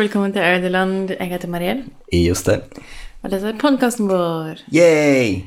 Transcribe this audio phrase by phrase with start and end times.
[0.00, 1.10] velkommen til Ødeland.
[1.10, 2.60] Jeg heter Mariell, Jostein.
[3.22, 4.62] og dette er podkasten vår.
[4.72, 5.42] Yay!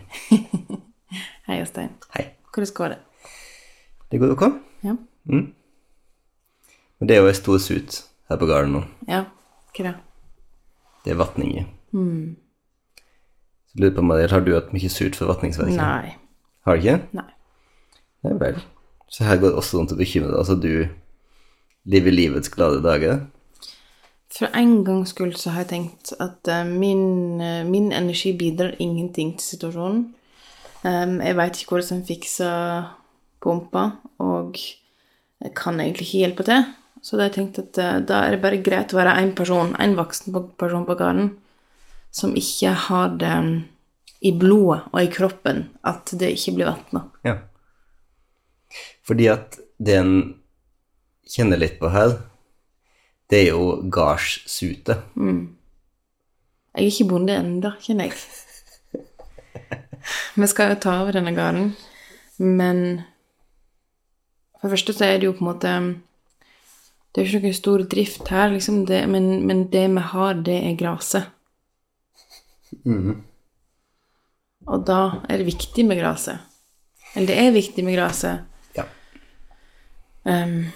[1.48, 1.90] Hei, Jostein.
[2.14, 2.28] Hei.
[2.54, 2.98] Hvordan går det?
[4.12, 4.44] Det går ok?
[4.84, 4.94] Ja?
[7.00, 8.84] Men det er jo en stor sut her på gården nå.
[9.10, 9.24] Ja,
[9.74, 9.96] hva da?
[11.06, 11.66] Det er vatninger.
[11.92, 12.36] Mm.
[13.72, 15.82] Så lurer på, Mariell, har du hatt mye surt for vatningsverket?
[15.82, 16.14] Nei.
[16.68, 17.00] Har du ikke?
[17.18, 17.30] Nei.
[18.24, 18.62] Nei vel.
[19.10, 20.44] Så her går det også rundt å bekymre deg.
[20.46, 23.26] Altså, du lever livets glade dager.
[24.34, 28.74] For en gangs skyld så har jeg tenkt at eh, min, eh, min energi bidrar
[28.82, 30.08] ingenting til situasjonen.
[30.84, 32.88] Um, jeg veit ikke hvordan jeg fikser
[33.44, 33.84] pumpa,
[34.20, 36.66] og jeg kan egentlig ikke hjelpe til.
[37.04, 39.32] Så da har jeg tenkt at uh, da er det bare greit å være én
[39.38, 41.30] person, en voksen person på gården,
[42.12, 43.56] som ikke har det mm,
[44.28, 47.06] i blodet og i kroppen at det ikke blir vatna.
[47.28, 47.38] Ja.
[49.08, 50.14] Fordi at det en
[51.30, 52.18] kjenner litt på her,
[53.30, 54.98] det er jo gardssute.
[56.74, 58.14] Jeg er ikke bonde ennå, kjenner jeg.
[60.36, 61.76] Vi skal jo ta over denne gården,
[62.38, 62.80] men
[64.60, 65.74] for det første så er det jo på en måte
[67.14, 70.34] Det er jo ikke noen stor drift her, liksom, det, men, men det vi har,
[70.34, 71.28] det er gresset.
[74.66, 76.42] Og da er det viktig med gresset.
[77.14, 78.40] Eller det er viktig med gresset.
[78.76, 78.88] Ja.
[80.26, 80.72] Um,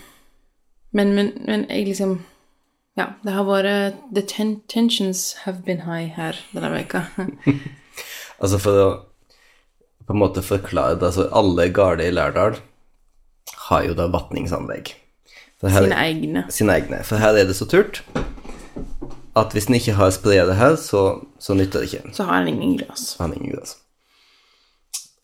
[0.92, 2.20] men, men, men jeg liksom
[2.98, 7.06] Ja, det har vært The ten tensions have been high her denne veka.
[8.38, 8.88] Altså for å
[10.06, 12.60] på en måte forklare det, altså alle gårder i Lærdal
[13.68, 14.92] har jo da vatningsanlegg.
[15.66, 16.44] Her- Sine egne.
[16.54, 17.00] Sine egne.
[17.04, 18.04] For her er det så turt
[19.38, 21.02] at hvis en ikke har spredet her, så,
[21.42, 22.14] så nytter det ikke.
[22.14, 23.08] Så har en ingen glass.
[23.18, 23.74] Har en ingen gress.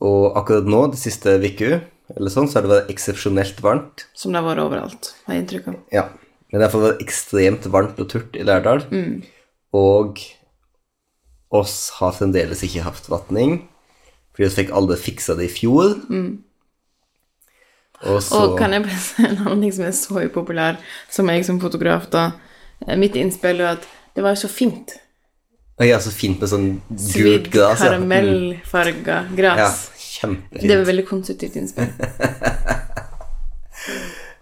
[0.03, 1.79] Og akkurat nå, de siste uka,
[2.17, 4.07] eller sånn, så har det vært eksepsjonelt varmt.
[4.17, 5.77] Som det har vært overalt, har jeg inntrykk av.
[5.95, 6.07] Ja.
[6.53, 8.83] Men derfor var det ekstremt varmt og tørt i Lærdal.
[9.73, 10.19] Og
[11.53, 13.63] oss har fremdeles ikke hatt vatning,
[14.33, 15.95] fordi vi fikk alle fiksa det i fjor.
[18.03, 20.77] Og så Og kan jeg bare si en annen ting som er så upopulær,
[21.09, 22.23] som jeg som fotograf da
[22.85, 24.93] eh, Mitt innspill er at det var så fint.
[25.81, 27.79] Ja, så fint med sånn gult gras.
[27.79, 29.57] Svidd, karamellfarga gress.
[29.57, 30.67] Ja, kjempefint.
[30.69, 31.89] Det var veldig konstruktivt innspill.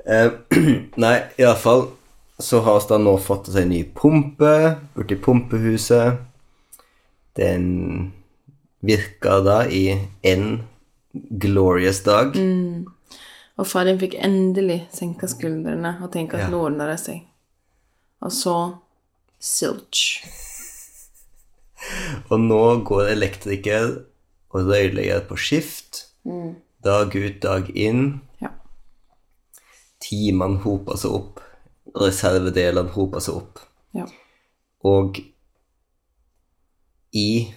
[0.04, 0.28] Uh,
[1.06, 1.88] nei, iallfall
[2.42, 4.54] så har vi nå fått oss en ny pumpe
[4.96, 6.18] borti pumpehuset.
[7.38, 8.12] Den
[8.82, 9.86] virka da i
[10.26, 10.64] en
[11.14, 12.34] glorious dag.
[13.60, 16.50] Og far din fikk endelig senka skuldrene og tenke at Ja.
[16.50, 17.22] nå ordner det seg.
[18.22, 18.56] Og så
[19.40, 20.22] silch.
[22.32, 24.04] Og nå går elektriker
[24.54, 26.06] og rørlegger på skift.
[26.84, 28.22] Dag ut, dag inn.
[28.42, 28.50] Ja.
[30.02, 31.42] Timene hoper seg opp.
[31.98, 33.64] Reservedelene hoper seg opp.
[33.98, 34.08] ja.
[34.82, 35.20] Og
[37.14, 37.52] jeg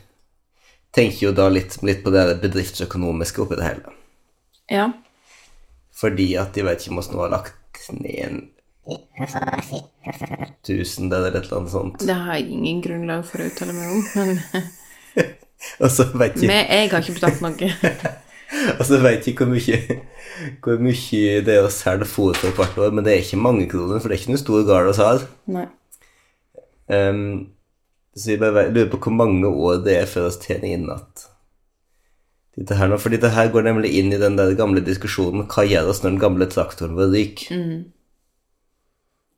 [0.92, 3.92] tenker jo da litt, litt på det bedriftsøkonomiske oppi det hele.
[4.68, 4.88] Ja.
[5.94, 8.42] Fordi at jeg vet ikke om vi nå har lagt ned en
[10.66, 12.04] tusen eller et eller annet sånt.
[12.04, 14.40] Det har jeg ingen grunnlag for å uttale meg om, men
[15.80, 16.50] Og så vet ikke.
[16.50, 17.70] Men jeg har ikke betalt noe.
[18.78, 19.98] og jeg vet ikke hvor mye,
[20.64, 23.68] hvor mye det er å selge fôr for hvert år, men det er ikke mange
[23.70, 25.10] kroner, for det er ikke noe stor gard å.
[25.54, 25.66] Nei.
[26.92, 27.28] Ehm,
[28.14, 31.30] så jeg bare lurer på hvor mange år det er før vi tjener inn igjen
[32.54, 35.64] dette her nå, for dette her går nemlig inn i den der gamle diskusjonen hva
[35.66, 37.58] gjør oss når den gamle traktoren vår ryker?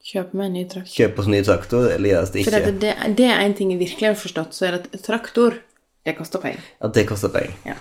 [0.06, 0.92] Kjøp meg en ny traktor.
[0.92, 2.74] Kjøpe oss en ny traktor, eller gjør oss det For ikke?
[2.76, 5.56] det, det, det er en ting jeg virkelig har forstått, så er det at traktor,
[6.06, 6.68] det koster penger.
[6.76, 7.56] Ja, det koster penger.
[7.66, 7.78] Ja.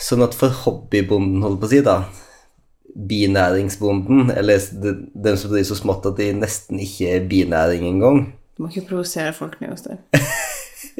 [0.00, 2.04] Sånn at for hobbybonden, holdt på å si, da,
[2.94, 8.32] binæringsbonden, eller de- den som driver så smått at de nesten ikke er binæring engang
[8.56, 9.98] Du må ikke provosere folk hos deg.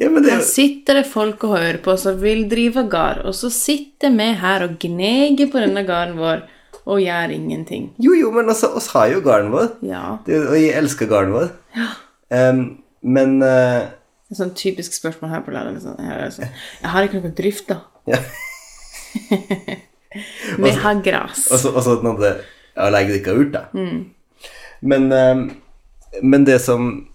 [0.00, 3.20] Ja, men det er Her sitter det folk og hører på som vil drive gard,
[3.28, 6.40] og så sitter vi her og gneger på denne garden vår
[6.84, 7.92] og gjør ingenting.
[8.02, 10.18] Jo, jo, men altså, oss har jo garden vår, Ja.
[10.26, 11.52] det, og jeg elsker garden vår.
[12.34, 12.64] Em,
[13.02, 13.86] men uh...
[14.32, 15.78] Et sånn typisk spørsmål her på læreren.
[15.80, 16.00] Sånn,
[16.32, 16.50] sånn,
[16.82, 17.78] jeg har ikke noe drift, da.
[18.10, 18.18] ja.
[20.64, 21.46] Vi har gras.
[21.50, 22.34] Og så at den andre
[22.74, 23.68] Ja, legger det ikke ut, da.
[24.82, 25.42] Men em,
[26.22, 27.06] men det som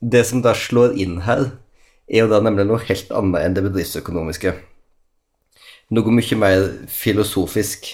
[0.00, 1.46] Det som da slår inn her,
[2.08, 4.52] er jo da nemlig noe helt annet enn det bedriftsøkonomiske.
[5.96, 7.88] Noe mye mer filosofisk.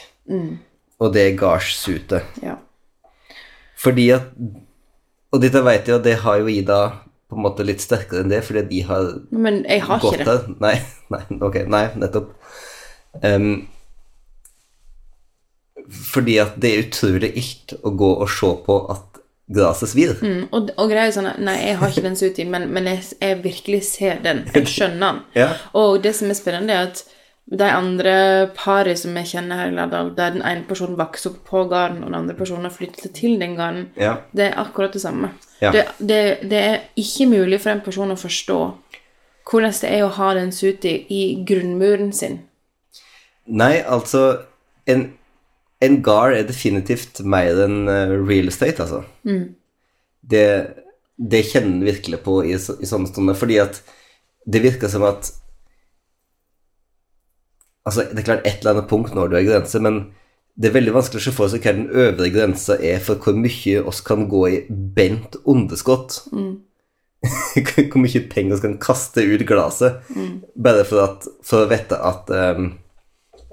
[1.00, 2.26] Og det er gardssutet.
[2.42, 2.56] Ja.
[3.78, 4.32] Fordi at
[5.32, 6.80] Og dette vet jeg, og det har jo Ida
[7.30, 10.26] på en måte litt sterkere enn det, fordi de har Men jeg har ikke det.
[10.26, 10.48] der.
[10.58, 10.74] Nei,
[11.14, 12.32] nei, ok, nei, nettopp.
[13.22, 13.66] Em,
[15.90, 19.06] fordi at det er utrolig ilt å gå og se på at
[19.50, 20.12] gresset svir.
[20.22, 23.00] Mm, og, og greia er sånn Nei, jeg har ikke den suti, men, men jeg,
[23.18, 24.44] jeg virkelig ser den.
[24.54, 25.24] Jeg skjønner den.
[25.40, 25.48] Ja.
[25.78, 27.02] Og det som er spennende, er at
[27.50, 28.12] de andre
[28.54, 32.04] parene som jeg kjenner her i Lærdal, der den ene personen vokser opp på gården,
[32.04, 34.20] og den andre personen har flyttet til den gården, Ja.
[34.30, 35.32] det er akkurat det samme.
[35.58, 35.72] Ja.
[35.74, 36.20] Det, det,
[36.52, 38.60] det er ikke mulig for en person å forstå
[39.50, 42.38] hvordan det er å ha den suti i grunnmuren sin.
[43.50, 44.46] Nei, altså
[44.88, 45.02] En,
[45.82, 49.04] en gard er definitivt mer enn eh, real estate, altså.
[50.30, 50.46] Det,
[51.16, 53.82] det kjenner en virkelig på i, i sånne stunder, fordi at
[54.50, 55.32] det virker som at
[57.86, 60.02] Altså, det er klart et eller annet punkt når du har grense, men
[60.60, 63.38] det er veldig vanskelig å se for seg hva den øvre grensa er for hvor
[63.38, 66.18] mye oss kan gå i bent underskudd.
[67.90, 70.00] hvor mye penger vi kan kaste ut glasset
[70.56, 72.70] bare for, at, for å vite at um,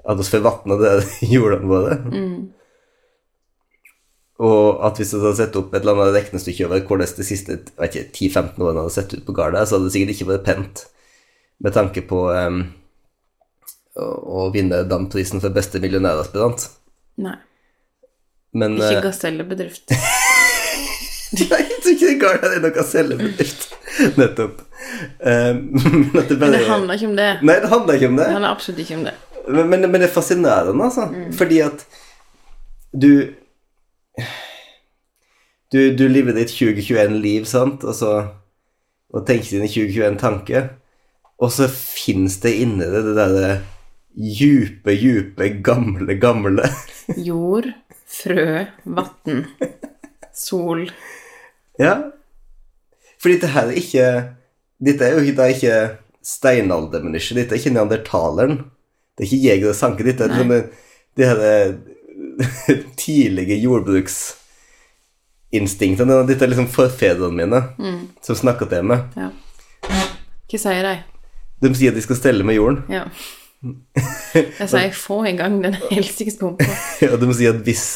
[0.08, 0.94] at vi får vatne det
[1.34, 1.98] jordene våre.
[4.38, 7.56] Og at hvis du hadde sett opp et eller annet regnestykke over hvordan de siste
[7.56, 10.30] jeg vet ikke, 10-15 årene hadde sett ut på Garda, så hadde det sikkert ikke
[10.30, 10.84] vært pent
[11.58, 12.60] med tanke på um,
[13.98, 16.68] å, å vinne DAM-prisen for beste millionæraspirant.
[17.24, 17.34] Nei.
[18.58, 19.90] Men Ikke eh, gasellebedrift.
[21.38, 23.66] Nei, jeg tror ikke Garda er noe gasellebedrift.
[24.20, 24.62] Nettopp.
[25.18, 27.32] Um, men det bare Men det handler ikke om det.
[27.42, 28.28] Nei, det handler ikke om det.
[28.28, 29.16] Det handler absolutt ikke om det.
[29.48, 31.08] Men, men, men det er fascinerende, altså.
[31.38, 31.86] Fordi at
[32.92, 33.34] du
[35.72, 38.12] Du, du lever ditt 2021-liv, sant, og så
[39.12, 40.70] Og tenker dine 2021-tanker,
[41.38, 43.50] og så fins det inni det det derre
[44.18, 46.66] djupe, djupe, gamle, gamle
[47.28, 47.68] Jord,
[48.10, 49.44] frø, vann,
[50.34, 50.88] sol.
[51.78, 51.94] Ja.
[53.22, 54.08] Fordi dette her er ikke
[54.78, 55.78] Dette er jo ikke, det er ikke
[56.22, 57.38] steinaldermennesket.
[57.40, 58.60] Dette er ikke neandertaleren.
[59.18, 60.04] Det er ikke jeger og sanker.
[60.06, 60.58] det er sånne,
[61.18, 61.74] de her eh,
[63.02, 66.14] tidlige jordbruksinstinktene.
[66.28, 67.60] Dette er liksom forfedrene mine
[68.22, 69.00] som snakker til meg.
[69.18, 69.28] Ja.
[70.48, 70.96] Hva sier de?
[71.58, 72.78] De sier at de skal stelle med jorden.
[72.92, 73.04] Ja.
[74.38, 76.64] Jeg sier få i gang den helsikes pumpa.
[77.10, 77.86] Og de sier at hvis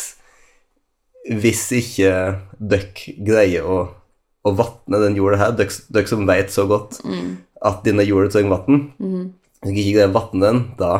[1.22, 2.10] hvis ikke
[2.58, 2.90] dere
[3.22, 3.94] greier å,
[4.42, 6.98] å vatne den jorda her, dere som vet så godt
[7.62, 8.90] at denne jorda trenger vann
[9.62, 10.92] Hvis dere ikke vatne den, da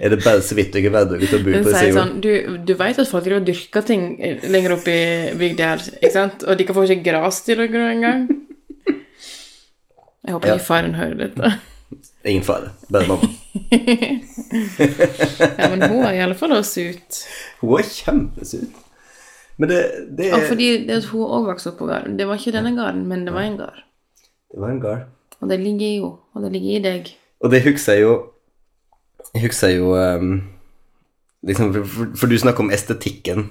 [0.00, 2.30] er det bare så vidt du ikke verdige til å bo på sier sånn Du,
[2.64, 4.04] du vet at folk driver og dyrker ting
[4.48, 5.00] lenger opp i
[5.36, 6.46] bygda her, ikke sant?
[6.46, 8.28] Og de kan få ikke gras til gro engang.
[10.24, 10.54] Jeg håper Ja.
[10.56, 11.52] ikke faren hører dette.
[12.24, 12.72] Ingen fare.
[12.92, 13.28] Bare mamma.
[14.50, 17.18] Ja, men hun er i alle fall oss ut.
[17.60, 18.72] Hun er kjempesut
[19.60, 19.78] Men det,
[20.18, 22.16] det, er, fordi det hun òg vokste opp på gården.
[22.18, 23.80] Det var ikke denne gården, men det var en gård.
[24.54, 25.02] det var en gård.
[25.40, 27.10] Og det ligger henne, og det ligger i deg.
[27.40, 28.14] Og det husker jeg jo
[29.34, 30.42] Jeg husker jo um,
[31.46, 33.50] liksom, for, for, du snakker om estetikken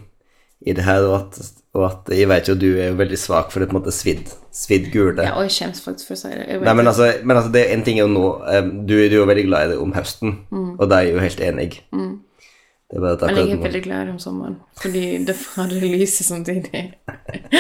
[0.68, 1.38] i det her, og at,
[1.72, 3.94] og at jeg vet jo du er jo veldig svak for det på en måte
[3.96, 5.24] svidd, svidd gule.
[5.24, 6.58] Ja, og jeg skjemmes faktisk for å si det.
[6.66, 9.22] Nei, men altså, men altså det en ting er jo nå um, du, du er
[9.22, 11.70] jo veldig glad i det om høsten, og da er jeg jo helt enig.
[12.90, 16.86] Det er Men jeg er veldig glad om sommeren, fordi det var lyset samtidig.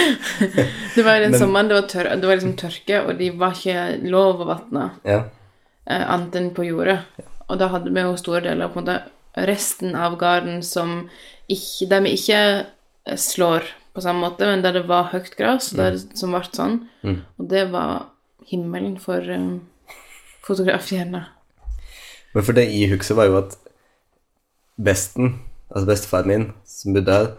[0.95, 4.09] det var den sommeren det var, tør det var liksom tørke, og de var ikke
[4.09, 5.27] lov å vatne Ja.
[5.89, 6.99] Eh, annet enn på jordet.
[7.49, 11.09] Og da hadde vi jo store deler av på en måte resten av garden som
[11.49, 15.73] ikke, der vi ikke eh, slår på samme måte, men der det var høyt gress,
[15.73, 16.15] mm.
[16.17, 16.79] som ble sånn.
[17.41, 18.11] Og det var
[18.49, 19.61] himmelen for um,
[20.45, 21.25] fotografhjernen.
[22.33, 23.55] Men for det i huset var jo at
[24.79, 27.31] besten, altså bestefaren min, som bodde her,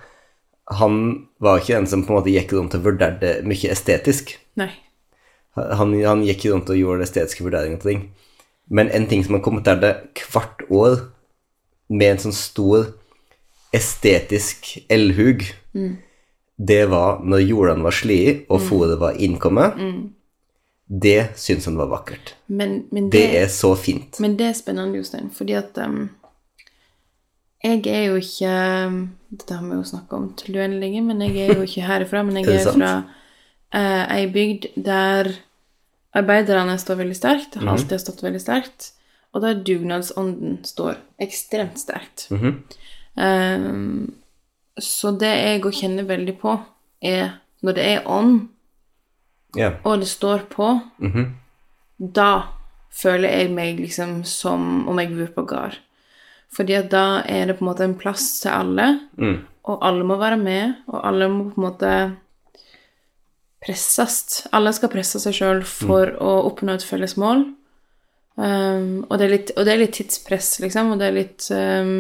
[0.80, 0.96] han
[1.42, 4.36] var ikke den som på en måte gikk rundt og vurderte mye estetisk.
[4.60, 4.70] Nei.
[5.56, 8.04] Han, han gikk rundt og gjorde estetiske vurderinger av ting.
[8.70, 9.94] Men en ting som har kommet der det
[10.30, 11.00] hvert år,
[11.90, 12.92] med en sånn stor
[13.74, 15.42] estetisk elhug,
[16.60, 19.78] det var når jordene var slie og fôret var innkommet.
[20.90, 22.34] Det syns han var vakkert.
[22.46, 24.18] Men, men Det er så fint.
[24.22, 26.08] Men det er spennende, Jostein, fordi at um,
[27.62, 28.54] jeg er jo ikke
[28.88, 29.00] um,
[29.30, 32.24] Dette har vi jo snakka om til uendelige, men jeg er jo ikke herfra.
[32.26, 32.94] Men jeg Er er fra
[33.74, 35.30] uh, ei bygd der
[36.14, 37.66] arbeiderne står veldig sterkt, Mhm.
[37.68, 38.92] har alltid stått veldig sterkt,
[39.34, 42.26] og der dugnadsånden står ekstremt sterkt.
[42.30, 42.62] Mhm.
[43.16, 44.12] um,
[44.78, 46.60] så det jeg òg kjenner veldig på,
[47.02, 48.48] er når det er ånd,
[49.56, 49.74] yeah.
[49.84, 50.80] og det står på,
[52.00, 52.42] da
[52.90, 55.76] føler jeg meg liksom som om jeg bor på gard.
[56.52, 59.00] Fordi at da er det på en måte en plass til alle,
[59.64, 62.16] og alle må være med, og alle må på en måte
[63.64, 64.46] presses.
[64.56, 67.44] Alle skal presse seg sjøl for å oppnå et felles mål.
[68.40, 71.94] Um, og, det litt, og det er litt tidspress, liksom, og det er litt um,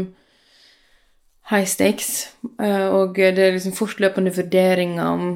[1.52, 2.30] high stakes.
[2.56, 5.32] Uh, og det er liksom fortløpende vurderinger om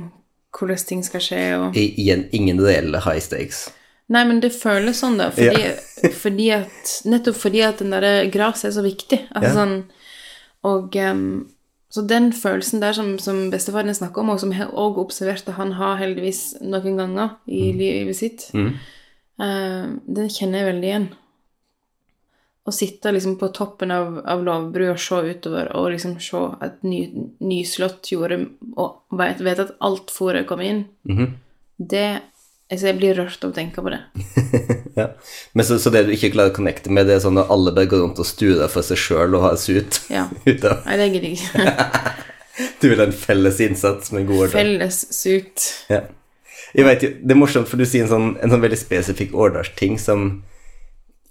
[0.54, 1.42] hvordan ting skal skje.
[1.58, 1.76] Og...
[1.76, 3.66] I, igjen ingen reelle high stakes.
[4.12, 5.30] Nei, men det føles sånn, da.
[5.34, 5.74] Fordi,
[6.22, 9.20] fordi at, nettopp fordi at den der gresset er så viktig.
[9.32, 9.60] Altså yeah.
[9.60, 9.76] sånn
[10.64, 11.26] Og um,
[11.94, 15.76] så den følelsen der som, som bestefaren snakker om, og som jeg òg observerte han
[15.78, 18.48] har heldigvis noen ganger i livet sitt,
[19.38, 19.84] eh,
[20.16, 21.06] den kjenner jeg veldig igjen.
[22.64, 26.82] Å sitte liksom på toppen av, av Lovbrua og se utover og liksom se et
[26.82, 27.00] ny,
[27.44, 28.40] nyslått jorde
[28.74, 30.86] og vet, vet at alt fôret kom inn,
[31.78, 32.08] det
[32.72, 34.02] altså Jeg blir rørt av å tenke på det.
[34.94, 35.08] Ja.
[35.58, 37.72] Men så, så det du ikke klarer å connecte med, det er sånn at alle
[37.74, 40.28] bare går rundt og sturer for seg sjøl og har sut Ja.
[40.46, 42.12] Nei, det gidder jeg ikke.
[42.78, 44.54] Du vil ha en felles innsats med gode Årdal.
[44.60, 45.64] Felles sut.
[45.90, 46.04] Ja.
[46.78, 49.34] Jeg vet jo, Det er morsomt, for du sier en sånn, en sånn veldig spesifikk
[49.34, 50.28] årdalsting som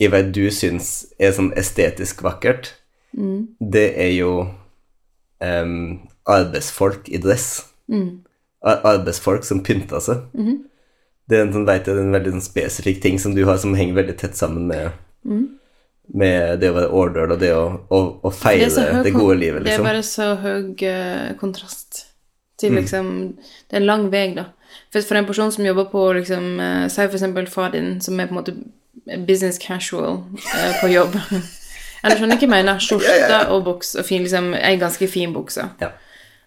[0.02, 0.90] jeg vet du syns
[1.22, 2.74] er sånn estetisk vakkert.
[3.14, 4.34] Det er jo
[5.40, 5.78] um,
[6.28, 7.48] arbeidsfolk i dress.
[8.64, 10.28] Ar arbeidsfolk som pynter seg.
[11.30, 13.76] Det er en, sånn, vet jeg, en veldig sånn spesifikk ting som du har som
[13.78, 14.98] henger veldig tett sammen med,
[16.12, 19.38] med det å være årdøl og det å, å, å Det feire er det, gode
[19.40, 19.88] livet, livet, Det er liksom.
[19.88, 22.04] bare så høy eh, kontrast
[22.60, 23.08] til liksom
[23.40, 24.50] Det er en lang vei, da.
[24.92, 28.30] For, for en person som jobber på liksom uh, Si eksempel far din, som er
[28.30, 28.56] på en måte
[29.28, 31.18] business casual uh, på jobb.
[32.04, 32.82] Eller skjønner ikke hva jeg mener.
[32.84, 35.70] Skjorte og buks og fin, liksom, ei ganske fin bukse.
[35.82, 35.94] Ja.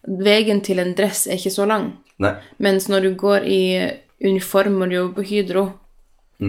[0.06, 1.94] Veien til en dress er ikke så lang.
[2.22, 2.34] Nei.
[2.62, 3.62] Mens når du går i
[4.24, 5.66] uniform og du jobber på Hydro,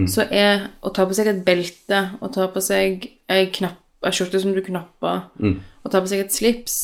[0.08, 4.52] så er å ta på seg et belte, å ta på seg ei skjorte som
[4.56, 5.28] du knapper,
[5.84, 6.78] å ta på seg et slips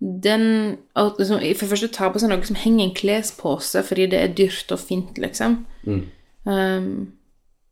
[0.00, 4.08] den liksom, For det første ta på seg noe som henger i en klespose fordi
[4.12, 5.62] det er dyrt og fint, liksom.
[6.44, 7.12] Um,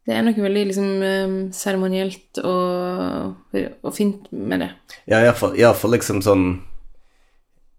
[0.04, 4.70] det er noe veldig liksom um, seremonielt og, og fint med det.
[5.08, 6.46] Ja, iallfall, liksom sånn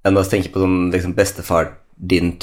[0.06, 2.36] Jeg å tenke på sånn liksom bestefar din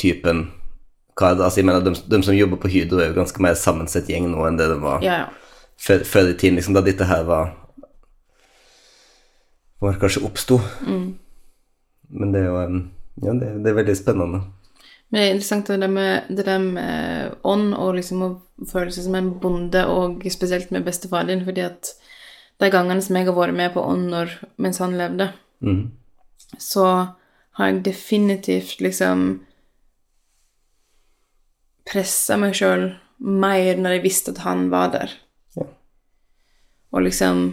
[1.17, 1.37] kar.
[1.37, 4.31] Altså, jeg mener, de, de som jobber på Hydro, er jo ganske mer sammensett gjeng
[4.33, 5.29] nå enn det de var Ja, ja.
[5.81, 7.53] før, før i tiden, liksom, da dette her var
[9.83, 10.61] Var kanskje oppsto.
[10.87, 12.59] Men det er jo
[13.23, 14.43] Ja, det, det er veldig spennende.
[15.11, 18.29] Men det er interessant det der med, det der med ånd og liksom å
[18.71, 21.91] føle seg som en bonde, og spesielt med bestefar din, fordi at
[22.63, 25.27] de gangene som jeg har vært med på ånd når, mens han levde,
[26.59, 26.87] så
[27.59, 29.43] har jeg definitivt liksom
[31.89, 32.91] pressa meg sjøl
[33.23, 35.13] mer når jeg visste at han var der.
[35.59, 35.69] Ja.
[36.93, 37.45] Og liksom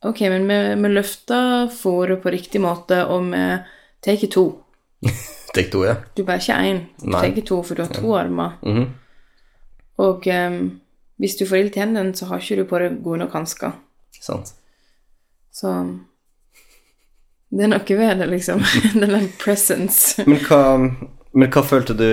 [0.00, 3.42] Ok, men vi, vi løfter fôret på riktig måte, og vi
[4.00, 4.44] tar to.
[5.54, 5.98] Take to, ja.
[6.16, 8.56] Du bare ikke én, du tar to, for du har to armer.
[8.62, 8.86] Mhm.
[10.00, 10.80] Og um,
[11.20, 13.74] hvis du får ild til hendene, så har ikke du på deg gode nok hansker.
[14.22, 14.54] Sant.
[15.52, 15.74] Så
[17.50, 18.62] det er noe ved det, liksom.
[19.00, 20.24] Den der presence.
[20.24, 20.60] Men hva,
[21.34, 22.08] men hva følte du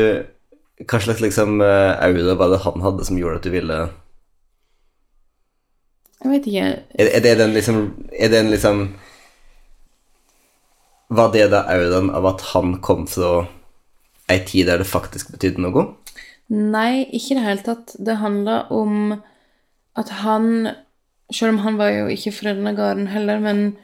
[0.86, 3.77] Hva slags liksom eh, aura var det han hadde som gjorde at du ville
[6.22, 6.67] Jeg vet ikke.
[7.01, 7.79] Er, er det den liksom
[8.13, 8.84] Er det en liksom
[11.10, 13.48] Var det da auraen av at han kom fra
[14.29, 15.86] ei tid der det faktisk betydde noe?
[16.51, 17.93] Nei, ikke i det hele tatt.
[17.96, 19.15] Det handla om
[19.98, 20.69] at han
[21.34, 23.77] Selv om han var jo ikke fra denne gården heller, men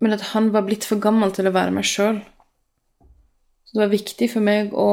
[0.00, 2.18] Men at han var blitt for gammel til å være meg sjøl.
[3.74, 4.90] Det var viktig for meg å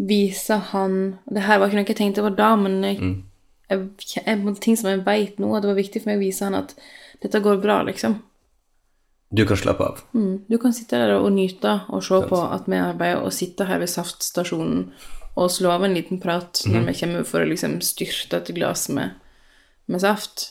[0.00, 0.94] vise han
[1.28, 3.10] Det her var ikke noe jeg tenkte på da, men jeg,
[3.68, 3.84] jeg,
[4.16, 6.56] jeg, ting som jeg veit nå, at det var viktig for meg å vise han
[6.58, 6.74] at
[7.20, 8.16] dette går bra, liksom.
[9.30, 9.98] Du kan slappe av.
[10.16, 10.46] Mm.
[10.48, 13.78] Du kan sitte der og nyte og se på at vi arbeider, og sitte her
[13.82, 14.88] ved saftstasjonen
[15.38, 18.88] og slå av en liten prat når vi kommer for å liksom styrte et glass
[18.90, 19.20] med,
[19.86, 20.48] med saft.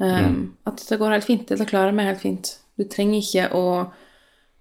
[0.00, 1.48] Um, At dette går helt fint.
[1.48, 2.52] Dette klarer vi helt fint.
[2.76, 3.64] Du trenger ikke å,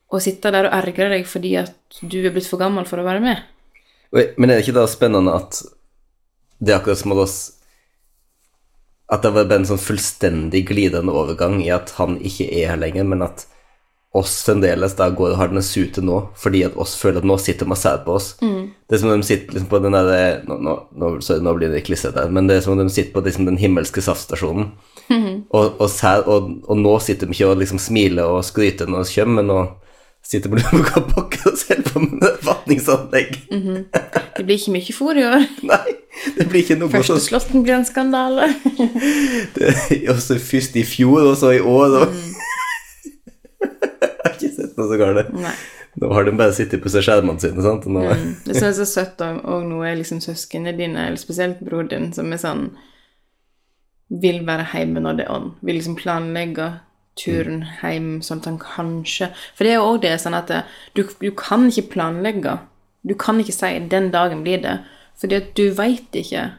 [0.09, 3.05] å sitte der og ergre deg fordi at du er blitt for gammel for å
[3.05, 3.43] være med.
[4.11, 5.61] Men er det ikke da spennende at
[6.59, 7.37] det er akkurat som hos oss
[9.09, 12.81] At det var vært en sånn fullstendig glidende overgang i at han ikke er her
[12.81, 13.45] lenger, men at
[14.13, 17.37] oss fremdeles da går og har denne sute nå, fordi at oss føler at nå
[17.41, 18.27] sitter og ser på oss.
[18.85, 21.09] Det er som om de sitter liksom på den der nå, nå, nå,
[21.45, 24.01] nå blir det klissete, men det er som om de sitter på liksom den himmelske
[24.01, 24.71] saftstasjonen,
[25.49, 25.89] og, og,
[26.25, 29.49] og, og nå sitter de ikke og liksom smiler og skryter når vi kommer, men
[29.49, 29.59] nå,
[30.23, 30.55] sitter på
[30.93, 33.39] på bakken og ser på befatningsanlegg.
[33.51, 33.83] Mm -hmm.
[34.37, 35.45] Det blir ikke mye fôr i år.
[35.71, 35.95] Nei,
[36.37, 38.53] det blir ikke noe sånn slåtten blir en skandale.
[39.55, 41.99] det, også Først i fjor, og så i år.
[42.01, 42.07] Og...
[42.07, 42.35] Mm.
[44.01, 45.33] Jeg har ikke sett noe så galt.
[45.33, 45.55] Nei.
[45.99, 47.61] Nå har de bare sittet på seg skjermene sine.
[47.61, 47.85] sant?
[47.85, 48.35] Nå, Mm.
[48.45, 51.87] Det som er så søtt, og, og nå er liksom søsknene dine, eller spesielt broren
[51.87, 52.69] din, som er sånn
[54.09, 55.51] Vil være hjemme når det er ånd.
[55.61, 56.79] Vil liksom planlegge
[57.19, 60.51] turen hjem sånn at han kanskje For det er jo òg det sånn at
[60.95, 62.57] du, du kan ikke planlegge.
[63.03, 64.83] Du kan ikke si 'den dagen blir det',
[65.19, 66.51] fordi at du veit ikke.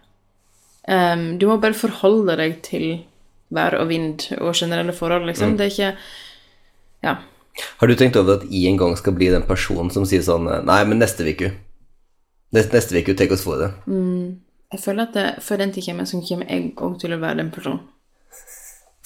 [0.88, 3.04] Um, du må bare forholde deg til
[3.50, 5.56] vær og vind og generelle forhold, liksom.
[5.56, 5.96] Det er ikke
[7.02, 7.16] Ja.
[7.78, 10.46] Har du tenkt over at jeg en gang skal bli den personen som sier sånn
[10.64, 11.52] Nei, men neste uke.
[12.52, 13.70] Neste, neste uke tenk oss for det.
[14.72, 17.36] Jeg føler at det, før den tid kommer, så kommer jeg òg til å være
[17.42, 17.80] den personen.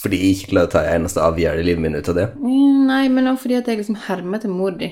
[0.05, 2.27] Fordi jeg ikke klarer å ta en eneste avgjørelse i livet mitt ut av det.
[2.37, 4.91] Mm, Nei, men også fordi at jeg liksom hermer til mor di.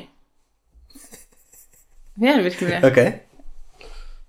[2.23, 2.81] Vi er virkelig det.
[2.89, 3.01] Ok.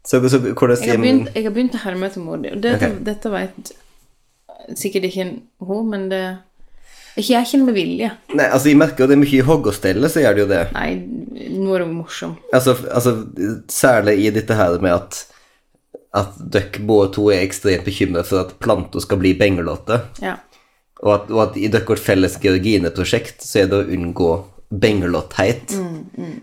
[0.04, 2.64] Så, så hvordan Jeg har, begynt, jeg har begynt å herme til mor di, og
[2.64, 2.98] dette, okay.
[3.08, 3.72] dette vet
[4.80, 5.28] sikkert ikke
[5.64, 6.24] hun, men det
[7.14, 8.08] ikke Jeg ikke med vilje.
[8.34, 10.48] Nei, altså, jeg merker jo det er mye hogg og stelle, så gjør det jo
[10.50, 10.62] det.
[10.74, 10.88] Nei,
[11.54, 12.34] nå er det morsom.
[12.52, 13.14] Altså, altså
[13.72, 15.22] særlig i dette her med at
[16.14, 20.00] at dere begge to er ekstremt bekymret for at planta skal bli benglete.
[20.22, 20.36] Ja.
[21.04, 24.32] Og at, og at i deres felles georgineprosjekt så er det å unngå
[24.74, 25.74] bengelåtheit.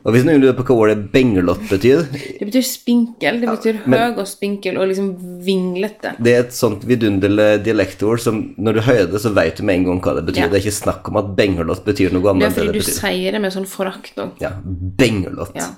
[0.05, 3.41] Og hvis noen lurer på hva ordet bengelott betyr, Det betyr spinkel.
[3.43, 5.09] Det betyr høy og spinkel og liksom
[5.43, 6.13] vinglete.
[6.23, 9.81] det er et sånt vidunderlig dialektord som når du hører det, så vet du med
[9.81, 10.45] en gang hva det betyr.
[10.45, 10.53] Ja.
[10.53, 12.47] Det er ikke snakk om at bengelott betyr noe annet.
[12.47, 13.01] Det er fordi det du betyr.
[13.01, 14.33] sier det med sånn forakt òg.
[14.45, 14.53] Ja,
[15.03, 15.57] Bengelott.
[15.59, 15.71] Ja.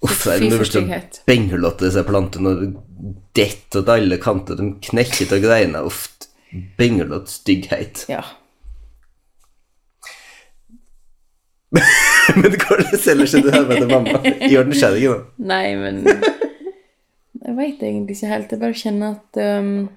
[0.00, 1.18] Uff, Fy det er stygghet.
[1.28, 6.06] bengelåt disse plantene, og detter til alle kanter, de knekker til greina, uff,
[6.78, 8.04] bengelåt stygghet.
[8.08, 8.22] ja.
[12.42, 14.18] Men hvordan selger ikke du her med til mamma?
[14.50, 15.14] Gjør den nysgjerrig nå.
[15.50, 16.00] Nei, men
[17.46, 18.52] Jeg veit egentlig ikke helt.
[18.52, 19.88] Jeg bare kjenner at um,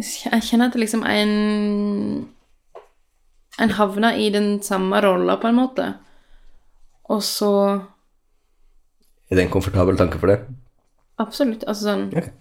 [0.00, 1.34] Jeg kjenner at det liksom er en
[3.60, 5.90] En havner i den samme rolla, på en måte.
[7.12, 7.52] Og så
[9.30, 10.48] Er det en komfortabel tanke for deg?
[11.20, 11.64] Absolutt.
[11.68, 12.32] Altså sånn Ok.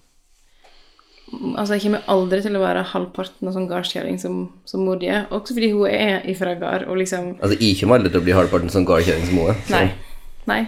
[1.30, 4.38] Altså, jeg kommer aldri til å være halvparten av sånn gardskjerring som,
[4.70, 5.28] som mor di er.
[5.36, 8.38] Også fordi hun er ifra gard, og liksom Altså, jeg kommer aldri til å bli
[8.38, 9.60] halvparten sånn gardskjerring som hun er.
[9.74, 9.86] Nei.
[10.50, 10.62] Nei.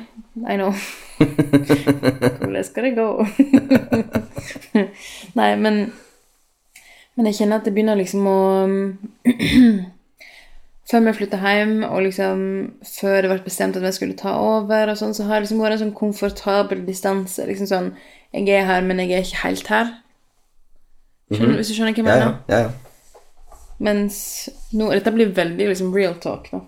[0.48, 0.72] I know.
[2.42, 3.08] Hvordan skal det gå?
[5.40, 5.82] Nei, men
[7.16, 8.38] Men jeg kjenner at det begynner liksom å
[10.92, 12.40] Før vi flytta hjem, og liksom
[12.84, 15.62] før det ble bestemt at vi skulle ta over, og sånn, så har det liksom
[15.64, 17.46] vært en sånn komfortabel distanse.
[17.48, 17.88] Liksom sånn
[18.36, 19.94] Jeg er her, men jeg er ikke helt her.
[21.32, 22.38] Skjønner, Hvis du skjønner hva jeg Ja, mener?
[22.50, 22.58] ja.
[22.60, 22.70] ja.
[23.82, 26.60] Mens nå Dette blir veldig liksom real talk, da.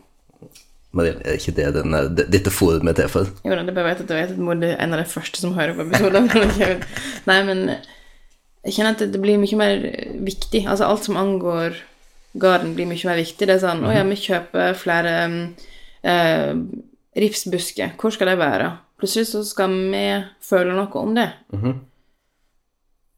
[0.93, 3.30] Men det er ikke det den det- dette forumet er til for.
[3.45, 5.39] Jo da, det bare vet at du vet at mor er en av de første
[5.41, 6.30] som hører på episoden.
[7.30, 7.63] Nei, men
[8.63, 9.80] jeg kjenner at det, blir mye mer
[10.23, 10.67] viktig.
[10.69, 11.76] Altså alt som angår
[12.39, 13.47] garden, blir mye mer viktig.
[13.47, 15.15] Det er sånn Å ja, vi kjøper flere
[16.04, 16.54] eh,
[17.17, 17.95] ripsbusker.
[17.99, 18.69] Hvor skal de være?
[19.02, 20.06] Plutselig så skal vi
[20.45, 21.30] føle noe om det.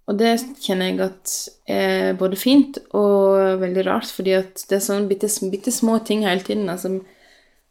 [0.06, 1.34] Og det kjenner jeg at
[1.72, 6.22] er både fint og veldig rart, fordi at det er sånne bitte, bitte små ting
[6.28, 7.00] hele tiden da, som,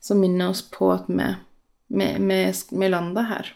[0.02, 1.28] som minner oss på at vi,
[1.94, 2.40] vi, vi,
[2.74, 3.52] vi lander her.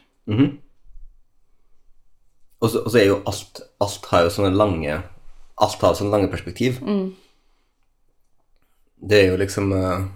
[2.60, 4.96] Og så, og så er jo alt Alt har jo sånne lange
[5.62, 6.80] Alt har sånne lange perspektiv.
[8.98, 10.06] Det er jo liksom eh,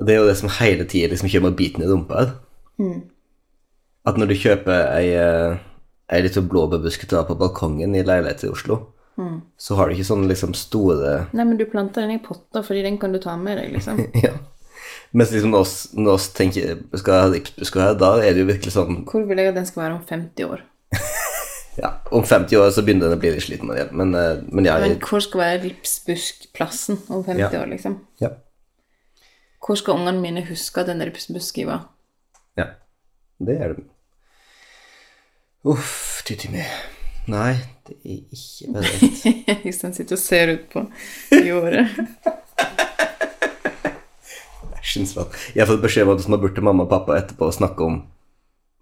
[0.00, 2.30] Det er jo det som hele tida liksom kommer biten i rumpa
[2.74, 3.04] Mm.
[4.04, 5.58] At når du kjøper ei, eh,
[6.14, 8.80] ei lita blåbærbusk til på balkongen i leilighet i Oslo,
[9.58, 12.82] så har du ikke sånne liksom store Nei, men du planter den i potter, fordi
[12.82, 14.00] den kan du ta med deg, liksom.
[14.26, 14.32] Ja.
[15.14, 18.48] Mens liksom når oss, når oss tenker skal ha ripsbusker her, da er det jo
[18.48, 20.64] virkelig sånn Hvor vil jeg at den skal være om 50 år?
[21.74, 24.66] Ja, om 50 år så begynner den å bli litt sliten igjen, men, eh, men
[24.68, 27.48] ja, Men hvor skal være ripsbuskplassen om 50 Ja.
[27.62, 27.96] år, liksom?
[28.22, 28.30] ja.
[29.64, 31.86] Hvor skal ungene mine huske at den ripsbusken var?
[32.58, 32.66] Ja,
[33.40, 33.84] det er det.
[35.64, 36.60] Uff, tytti mi.
[37.32, 37.54] Nei,
[37.88, 39.54] det er ikke bedre.
[39.64, 40.82] den sitter og ser ut på
[41.40, 41.86] jordet.
[44.94, 47.96] Jeg har fått beskjed om at vi burde mamma og pappa etterpå snakke om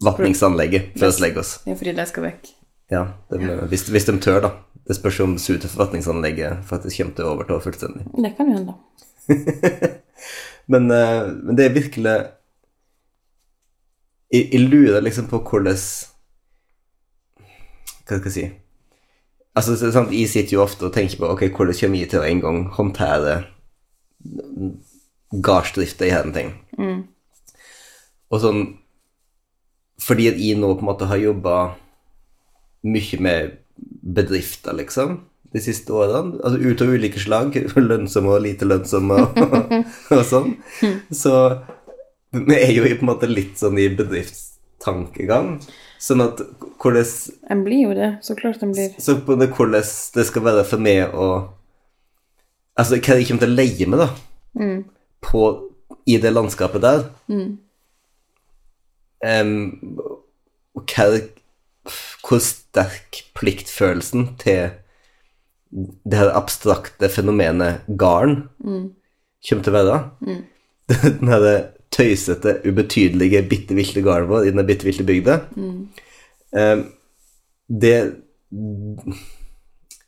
[0.03, 1.55] vatningsanlegget før vi legger oss.
[1.71, 2.51] Ja, fordi de skal vekk.
[2.93, 3.39] Ja, de,
[3.71, 4.51] hvis, hvis de tør, da.
[4.83, 8.09] Det spørs om suget for vatningsanlegget faktisk kommer til å overta fullstendig.
[8.19, 8.75] Det kan jo hende.
[10.73, 12.13] Men, eh, men det er virkelig
[14.31, 15.75] jeg, jeg lurer liksom på hvordan
[18.13, 18.45] Hva skal jeg si?
[19.57, 22.21] Altså, så- sant, Jeg sitter jo ofte og tenker på ok, hvordan kommer jeg til
[22.21, 23.35] å en gang håndtere
[25.33, 26.53] gardsdrifta i denne ting.
[28.33, 28.63] Og sånn
[30.03, 31.57] Fordi at jeg nå på en måte har jobba
[32.83, 33.53] mye med
[34.03, 35.21] bedrifter, liksom,
[35.55, 39.39] de siste årene, altså ut av ulike slag, lønnsomme og lite lønnsomme og,
[40.17, 40.57] og sånn,
[41.15, 41.63] så
[42.35, 45.61] vi er jo på en måte litt sånn i bedriftstankegang.
[46.03, 46.41] Sånn at
[46.83, 47.07] hvordan
[47.55, 48.09] En blir jo det.
[48.27, 48.95] Så klart en blir.
[48.99, 49.85] Så på det, hvordan
[50.17, 51.29] det skal være for meg å
[52.73, 54.07] Altså, hva jeg kommer til å leie med, da,
[55.21, 55.41] på,
[56.09, 57.03] i det landskapet der
[59.23, 59.51] Em,
[60.75, 61.21] Og hva
[62.25, 64.71] Hvor sterk pliktfølelsen til
[65.73, 69.97] det her abstrakte fenomenet garn kommer til å være.
[71.21, 71.55] Den herre
[71.93, 75.41] tøysete, ubetydelige, bitte lille Garbo i den bitte lille bygda.
[76.57, 76.85] Em,
[77.69, 77.97] det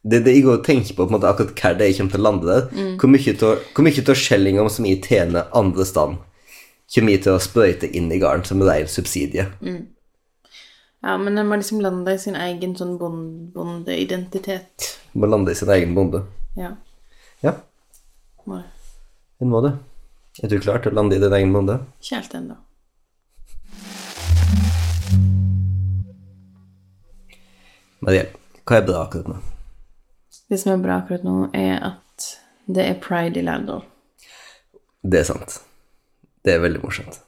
[0.04, 2.20] det, det jeg går og tenker på, på måte, akkurat hva det jeg kommer til
[2.20, 2.66] å lande der,
[3.00, 3.08] hvor
[3.48, 6.18] av- hvor mye av skjellinga som jeg tjener andre steder,
[6.94, 9.46] kommer jeg til å sprøyte inn i gården som rein subsidie.
[11.04, 14.90] Ja, men en må liksom lande i sin egen sånn bond- bondeidentitet.
[15.14, 16.20] Må lande i sin egen bonde.
[16.56, 16.74] Ja.
[17.42, 17.54] Ja,
[19.40, 19.72] en må det.
[20.42, 21.76] Er du klar til å lande i din egen bonde?
[22.02, 22.56] Ikke helt ennå.
[28.02, 28.32] Mariel,
[28.66, 29.36] hva er bra akkurat nå?
[30.50, 32.26] Det som er bra akkurat nå, er at
[32.66, 33.84] det er pride i Lærdal.
[35.06, 35.60] Det er sant.
[36.42, 37.20] Det er veldig morsomt.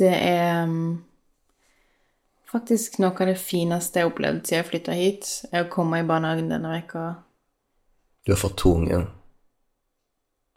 [0.00, 1.04] Det er um,
[2.48, 6.00] faktisk noe av det fineste jeg har opplevd siden jeg flytta hit, er å komme
[6.00, 7.04] i barnehagen denne veka.
[8.24, 9.04] Du har fått to unger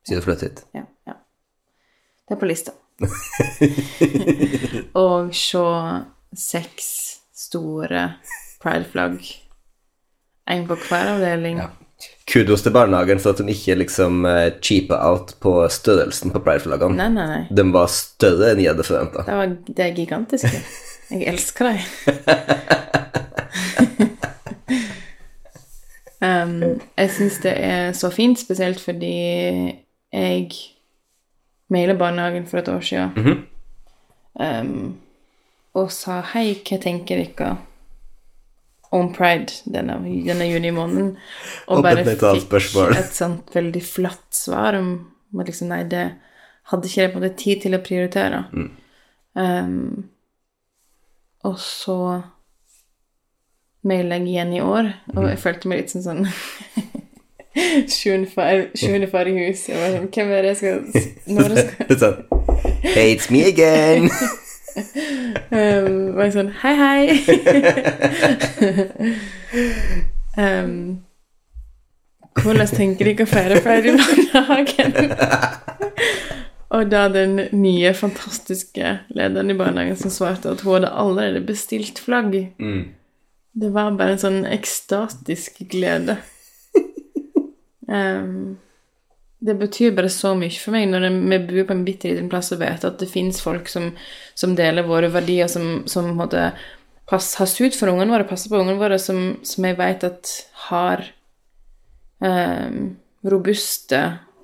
[0.07, 0.63] siden du flyttet hit.
[0.79, 1.19] Ja, ja.
[2.31, 2.71] Det er på lista.
[5.03, 5.63] Og se
[6.31, 6.87] seks
[7.35, 8.05] store
[8.63, 9.19] prideflagg.
[10.47, 11.59] En på hver avdeling.
[11.59, 11.67] Ja.
[12.31, 16.95] Kudos til barnehagen for at de ikke liksom eh, cheapa out på størrelsen på prideflaggene.
[17.01, 17.43] Nei, nei, nei.
[17.51, 19.27] De var større enn jeg hadde forventa.
[19.27, 20.63] Det, var, det er gigantiske.
[21.11, 21.79] Jeg elsker dem.
[26.31, 29.19] um, jeg syns det er så fint, spesielt fordi
[30.15, 30.47] jeg
[31.71, 33.45] mailet barnehagen for et år siden.
[34.41, 34.97] Um,
[35.77, 37.53] og sa hei, hva tenker dere
[38.91, 41.13] om pride denne, denne junimåneden?
[41.67, 42.25] Og, Og bare fikk
[42.99, 44.91] et sånt veldig flatt svar om
[45.39, 46.09] at liksom, nei, det
[46.71, 48.43] hadde ikke jeg på en måte tid til å prioritere.
[49.39, 50.09] Um,
[51.47, 51.97] og så
[53.87, 56.27] mailer jeg igjen i år, og jeg følte meg litt sånn sånn
[57.51, 58.27] Sjuende
[59.11, 59.65] far, i hus.
[59.67, 60.77] Jeg var sånn, Hvem er det jeg skal
[61.35, 62.19] Når jeg skal Litt sånn
[62.81, 64.07] Hey, it's me again!
[65.51, 67.01] um, var jeg sånn Hei, hei!
[70.47, 71.01] um,
[72.39, 74.93] hvordan tenker dere å feire pride i barnehagen?
[76.75, 81.99] Og da den nye, fantastiske lederen i barnehagen som svarte at hun hadde allerede bestilt
[81.99, 82.37] flagg.
[83.51, 86.15] Det var bare en sånn ekstatisk glede.
[87.91, 88.59] Um,
[89.41, 92.51] det betyr bare så mye for meg når vi bor på en bitte liten plass
[92.53, 93.89] og vet at det fins folk som,
[94.37, 96.51] som deler våre verdier, som, som måtte
[97.09, 100.35] pass, har sut for ungene våre, passer på ungene våre, som, som jeg vet at
[100.69, 101.03] har
[102.21, 102.93] um,
[103.25, 104.03] robuste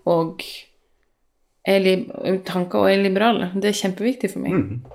[0.10, 0.41] og
[1.67, 1.88] er
[2.47, 3.51] tanker og er liberale.
[3.53, 4.93] Det er kjempeviktig for meg.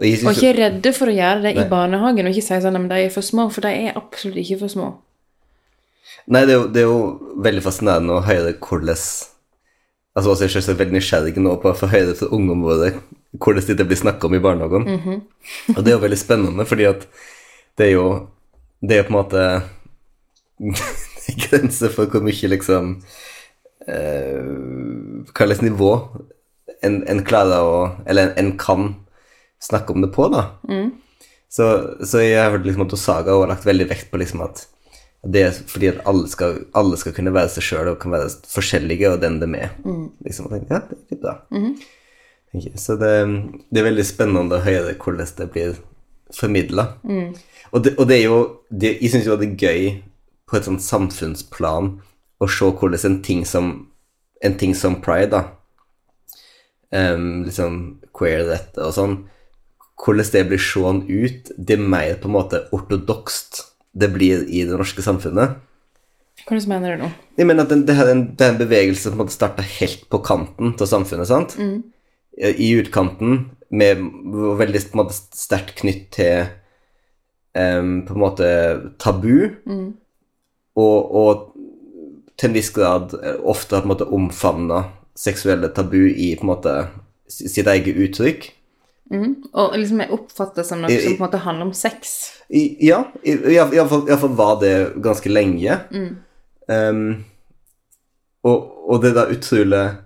[0.00, 1.64] Og jeg Og synes, ikke redde for å gjøre det Nei.
[1.64, 4.40] i barnehagen, og ikke si sånn at de er for små, for de er absolutt
[4.40, 4.90] ikke for små.
[6.30, 7.00] Nei, det er, jo, det er jo
[7.42, 8.96] veldig fascinerende å høre hvordan
[10.10, 12.88] Altså, også er jeg selvsagt veldig nysgjerrig nå på å få høre fra ungene våre
[13.38, 14.88] hvordan det blir snakka om i barnehagen.
[15.76, 17.06] Og det er jo veldig spennende, fordi at
[17.78, 18.06] det er jo
[18.82, 19.62] Det er på en måte
[21.44, 22.94] grenser for hvor mye liksom
[23.86, 24.40] eh,
[25.30, 25.90] Hva slags nivå
[26.82, 27.76] en, en klarer å
[28.08, 28.94] Eller en, en kan
[29.60, 30.56] snakke om det på, da.
[31.52, 31.64] Så,
[32.02, 34.64] så jeg har hørt liksom at Saga har lagt veldig vekt på liksom at
[35.22, 38.30] det er fordi at alle skal, alle skal kunne være seg sjøl og kan være
[38.48, 39.74] forskjellige, og den de er.
[40.24, 41.34] Liksom, og tenkte, ja, det er litt bra.
[42.50, 43.12] Tenker okay, Så det,
[43.68, 45.76] det er veldig spennende å høre hvordan det blir
[46.34, 46.86] formidla.
[47.70, 48.38] Og, det, og det er jo
[48.70, 49.90] det, Jeg syns jo det er gøy
[50.48, 51.92] på et sånt samfunnsplan
[52.40, 53.72] å se hvordan en ting som
[54.40, 55.42] en ting som pride, da,
[56.96, 57.74] um, liksom
[58.16, 59.16] queer dette og sånn,
[60.00, 64.64] hvordan det blir sånn ut, det er mer på en måte ortodokst det blir i
[64.68, 65.58] det norske samfunnet.
[66.46, 67.08] Hvordan mener du nå?
[67.36, 70.22] Jeg mener at det, er en, det er en bevegelse som på starta helt på
[70.24, 71.56] kanten til samfunnet, sant?
[72.40, 74.00] I utkanten, med
[74.58, 74.80] veldig
[75.36, 76.48] sterkt knytt til
[77.54, 78.48] um, på en måte
[79.02, 79.52] tabu,
[80.80, 81.50] og, og
[82.40, 84.84] til en viss grad eh, ofte har på en måte omfavna
[85.18, 86.74] seksuelle tabu i på en måte
[87.30, 88.48] sitt eget uttrykk.
[89.52, 92.12] Og liksom er oppfatta som noe som på en måte handler om sex.
[92.50, 95.80] I, ja, i- i- iallfall var det ganske lenge.
[96.70, 97.24] Ehm,
[98.44, 99.96] og, og det er da utrolig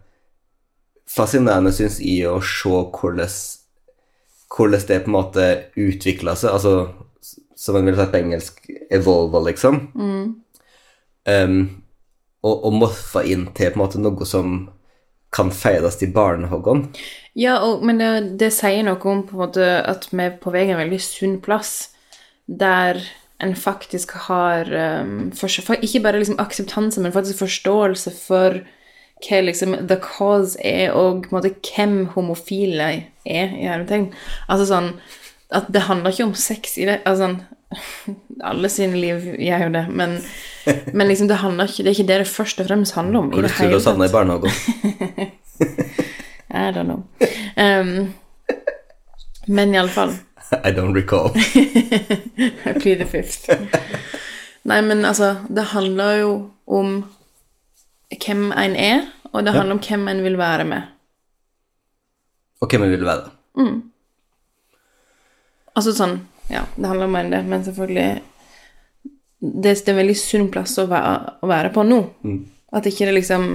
[1.14, 3.28] fascinerende, syns jeg, å se hvordan,
[4.56, 6.50] hvordan det på en måte utvikla seg.
[6.56, 6.88] Altså,
[7.56, 9.82] som man ville sagt på engelsk, evolva, liksom.
[11.26, 11.60] Ehm,
[12.44, 14.68] og, og morfa inn til på en måte noe som
[15.34, 16.90] kan feires i barnehagene.
[17.34, 20.52] Ja, og, men det, det sier noe om på en måte at vi er på
[20.54, 21.90] vei en veldig sunn plass,
[22.46, 23.00] der
[23.42, 24.68] en faktisk har
[25.02, 28.60] um, for, for Ikke bare liksom akseptanse, men faktisk forståelse for
[29.24, 34.12] hva liksom the cause er, og på en måte hvem homofile er, i hermetegn.
[34.48, 34.90] Altså sånn
[35.54, 37.38] At det handler ikke om sex i det altså sånn
[38.44, 40.18] Alle sine liv gjør jo det, men,
[40.92, 43.30] men liksom det handler ikke Det er ikke det det først og fremst handler om.
[43.32, 44.50] Hvor tror du hele i barnehagen.
[46.54, 47.02] I don't know.
[47.56, 48.14] Um,
[49.46, 50.14] men iallfall
[50.68, 51.32] I don't recall.
[52.68, 53.50] I plead the fifth.
[54.64, 57.04] Nei, men altså, det handler jo om
[58.24, 59.00] hvem en er,
[59.32, 60.82] og det handler om hvem en vil være med.
[62.60, 63.30] Og hvem en vil være.
[65.74, 68.22] Altså sånn, ja, det handler om mer enn det, men selvfølgelig
[69.44, 72.00] Det, det er en veldig sunn plass å være, å være på nå.
[72.72, 73.48] At ikke det liksom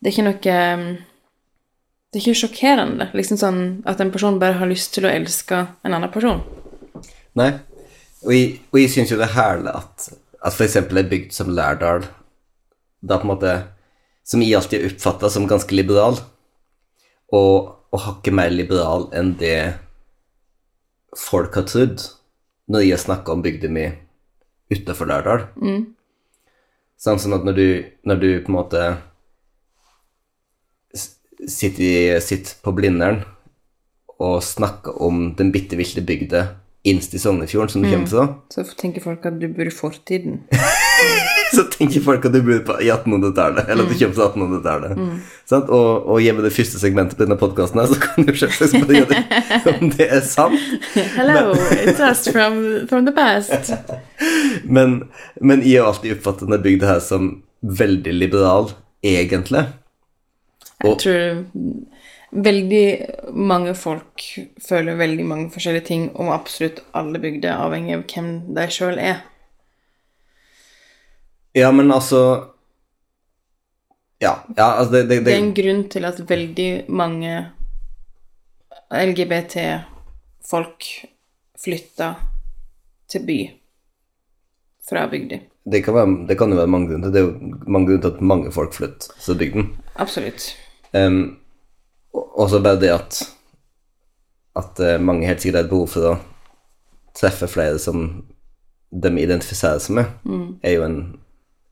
[0.00, 4.70] Det er ikke noe Det er ikke sjokkerende, liksom sånn at en person bare har
[4.70, 6.44] lyst til å elske en annen person.
[7.34, 7.48] Nei.
[8.22, 10.04] Og jeg, og jeg syns jo det er herlig at,
[10.46, 10.76] at f.eks.
[10.78, 12.06] ei bygd som Lærdal,
[13.02, 13.54] da på en måte
[14.24, 16.14] Som jeg alltid oppfatta som ganske liberal,
[17.28, 19.74] og, og hakket mer liberal enn det
[21.18, 22.02] folk har trodd
[22.72, 23.88] når jeg snakka om bygda mi
[24.72, 25.44] utafor Lærdal.
[26.98, 27.66] Sånn, sånn at når du,
[28.08, 28.84] når du på en måte
[30.94, 33.22] sitter, sitter på Blindern
[34.22, 36.46] og snakker om den bitte ville bygda
[36.84, 40.42] innst i Sognefjorden som du kommer fra, Så tenker folk at du bor i fortiden.
[41.56, 44.96] så tenker folk at du bor på i 1800-tallet, eller at du kommer fra 1800-tallet.
[44.98, 45.14] Mm.
[45.62, 49.22] Og, og gjennom det første segmentet på denne podkasten her, så kan du selvsagt spørre
[49.74, 50.58] om det er sant.
[51.16, 53.74] Hello, it's us from, from the past.
[54.76, 55.08] Men,
[55.40, 57.26] men jeg har alltid oppfattet denne bygda her som
[57.60, 58.70] veldig liberal,
[59.04, 59.64] egentlig.
[60.84, 61.42] Jeg tror
[62.34, 62.86] veldig
[63.34, 64.24] mange folk
[64.62, 69.22] føler veldig mange forskjellige ting om absolutt alle bygder, avhengig av hvem de sjøl er.
[71.54, 72.20] Ja, men altså
[74.22, 77.50] Ja, ja altså det, det, Det det er en grunn til at veldig mange
[78.94, 80.84] LGBT-folk
[81.64, 82.14] flytter
[83.10, 83.38] til by
[84.88, 85.38] fra bygda.
[85.64, 87.20] det, kan være, det kan jo være mange grunner til det.
[87.20, 87.34] er jo
[87.66, 89.76] mange grunner til at mange folk flytter fra bygden.
[89.96, 90.56] Absolutt.
[90.92, 91.38] Um,
[92.12, 93.34] og så bare det at
[94.56, 96.14] at eh, mange helt sikkert har et behov for å
[97.14, 98.06] treffe flere som
[98.94, 100.12] de identifiserer seg med,
[100.62, 100.98] er jo en,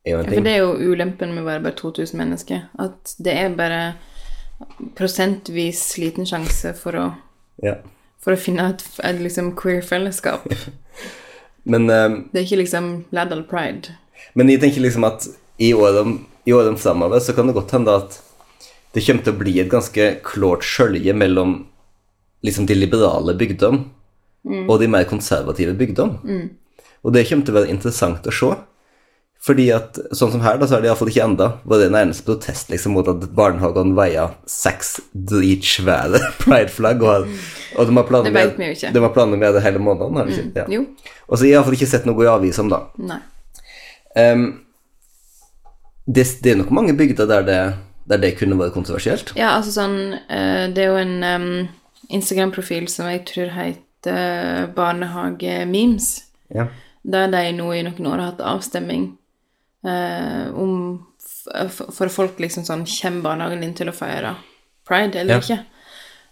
[0.05, 2.65] er jo en For det er jo ulempen med å være bare 2000 mennesker.
[2.83, 3.83] At det er bare
[4.99, 7.07] prosentvis liten sjanse for å,
[7.63, 7.77] Ja.
[8.19, 10.47] for å finne et, et liksom queer fellesskap.
[11.65, 13.95] Men, um, Det er ikke liksom Laddal Pride.
[14.35, 15.27] men jeg tenker liksom at
[15.59, 18.17] i årene, i årene framover så kan det godt hende at
[18.95, 21.67] det kommer til å bli et ganske klart skjølje mellom
[22.43, 23.85] liksom de liberale bygdene
[24.69, 26.49] og de mer konservative bygdene.
[27.05, 28.51] Og det kommer til å være interessant å se.
[29.43, 32.23] Fordi at, sånn som her, da, så er det iallfall ikke enda Var det eneste
[32.29, 37.27] protest liksom, mot at barnehagene veier seks dritsvære prideflagg, og,
[37.75, 38.53] og de har planer med.
[38.55, 38.93] Mm.
[38.95, 40.63] de har planer med det hele måneden, har de ikke?
[40.63, 40.67] Ja.
[40.71, 40.85] Jo.
[41.27, 42.85] Og så har jeg iallfall ikke sett noe i avisen, da.
[43.03, 43.19] Nei.
[44.21, 44.45] Em,
[46.07, 47.59] det, det er nok mange bygder der det,
[48.11, 49.33] der det kunne vært kontroversielt.
[49.39, 51.69] Ja, altså sånn eh, Det er jo en um,
[52.13, 56.13] Instagram-profil som jeg tror heter Barnehagememes,
[56.53, 56.67] Ja.
[57.03, 59.19] der de nå i noen år har hatt avstemming eh,
[59.85, 61.07] om
[61.91, 64.37] For folk liksom sånn Kommer barnehagen din til å feire
[64.87, 65.41] pride eller Ja.
[65.41, 65.65] ikke?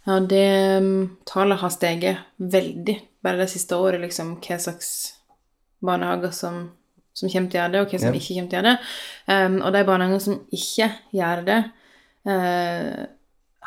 [0.07, 0.45] Ja, det
[0.79, 5.15] em, tallet har steget veldig bare det siste året, liksom, hva slags
[5.85, 6.71] barnehager som,
[7.13, 8.21] som kommer til å gjøre det, og hva som Ja.
[8.21, 8.79] ikke kommer til å gjøre det.
[9.29, 11.59] Um, og de barnehagene som ikke gjør det,
[12.27, 13.07] uh,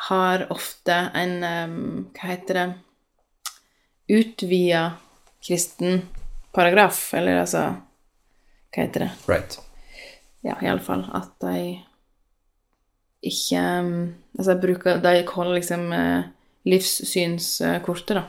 [0.07, 2.65] har ofte en um, Hva heter det
[4.09, 4.93] Utvida
[5.47, 6.01] kristen
[6.53, 7.61] paragraf, eller altså
[8.73, 9.11] Hva heter det?
[9.27, 9.59] Right.
[10.43, 11.79] Ja, iallfall at de
[13.23, 16.29] ikke Altså, jeg bruker De holder liksom eh,
[16.67, 18.23] livssynskortet, da.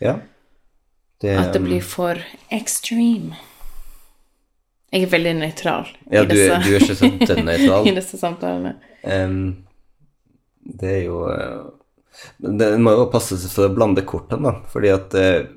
[0.00, 0.18] Ja.
[1.20, 2.20] Det, At det blir for
[2.54, 3.34] extreme.
[4.92, 7.88] Jeg er veldig nøytral Ja, i, du, disse, du er ikke sånn dønn nøytral.
[7.90, 8.76] i disse samtalene.
[9.02, 9.40] Um,
[10.62, 11.66] det er jo eh,
[12.42, 14.70] men Det må jo passe seg for å blande kortene, da.
[14.72, 15.48] Fordi at uh,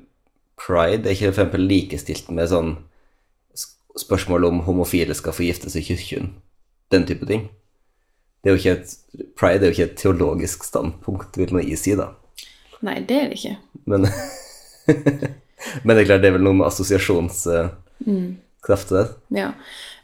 [0.60, 2.74] pride er ikke for eksempel likestilt med sånn
[3.92, 6.34] sk- spørsmål om homofile skal få gifte seg i kirken.
[6.92, 7.48] Den type ting.
[8.42, 8.96] Det er jo ikke et,
[9.38, 12.08] pride er jo ikke et teologisk standpunkt, vil man si, da.
[12.82, 13.56] Nei, det er det ikke.
[13.86, 14.06] Men,
[15.84, 19.06] men det er klart, det er vel noe med assosiasjonskraft til det.
[19.38, 19.52] Ja.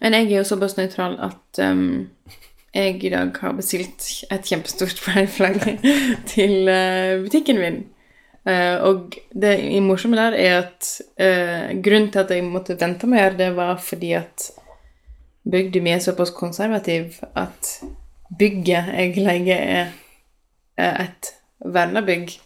[0.01, 2.07] Men jeg er jo såpass nøytral at um,
[2.75, 5.59] jeg i dag har bestilt et kjempestort pride-flagg
[6.31, 7.81] til uh, butikken min.
[8.49, 10.89] Eh, og det morsomme der er at
[11.21, 14.49] uh, grunnen til at jeg måtte vente med å gjøre det, var fordi at
[15.49, 17.73] bygda mi er såpass konservativ at
[18.39, 19.93] bygget jeg leier,
[20.79, 21.33] er, et
[21.65, 22.37] verna bygg.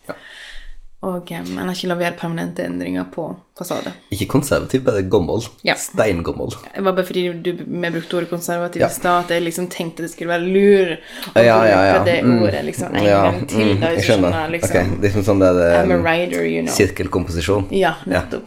[1.03, 3.25] Og um, en har ikke å permanente endringer på
[3.59, 3.91] fasade.
[4.15, 5.43] Ikke konservativ, bare gammel.
[5.67, 5.75] Ja.
[5.75, 6.53] Steingammel.
[6.77, 8.87] Det var bare fordi du, vi brukte ordet konservativ Ja.
[8.87, 10.93] i stad, at jeg liksom tenkte det skulle være lur
[11.35, 11.97] å Ja, ja, ja.
[12.07, 12.43] det Mm.
[12.43, 13.73] ordet liksom en Ja, gang til.
[13.73, 14.33] mm, da, jeg skjønner.
[14.37, 14.71] Sånn, liksom.
[14.71, 15.01] okay.
[15.01, 16.75] det er som sånn der um, rider, you know.
[16.75, 17.67] sirkelkomposisjon.
[17.75, 18.47] Ja, nettopp.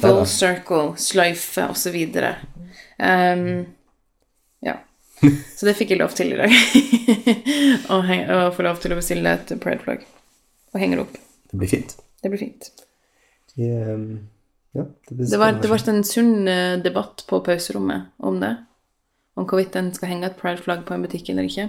[0.00, 2.36] Full circle, sløyfe videre.
[2.98, 3.66] Um,
[4.64, 4.78] ja.
[5.56, 6.48] Så det fikk jeg lov til i dag.
[7.92, 8.00] å,
[8.56, 10.00] få lov til å bestille et pride-flagg
[10.72, 11.20] og henge det opp.
[11.52, 11.96] Det blir fint.
[12.22, 12.68] Det blir fint.
[13.54, 14.28] De, um,
[14.72, 18.54] ja, det blir Det var, det var en sunn eh, debatt på pauserommet om det.
[19.36, 21.68] Om hvorvidt en skal henge et pride-flagg på en butikk eller ikke.